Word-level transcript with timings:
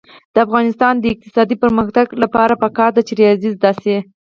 د 0.33 0.35
افغانستان 0.45 0.93
د 0.99 1.05
اقتصادي 1.13 1.55
پرمختګ 1.63 2.05
لپاره 2.23 2.53
پکار 2.63 2.89
ده 2.95 3.01
چې 3.07 3.13
ریاضي 3.19 3.49
زده 3.55 3.71
شي. 3.81 3.97